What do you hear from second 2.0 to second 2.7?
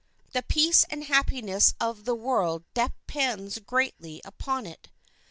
the world